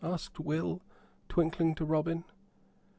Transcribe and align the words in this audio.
asked 0.03 0.39
Will, 0.39 0.81
twinkling 1.29 1.75
to 1.75 1.85
Robin. 1.85 2.23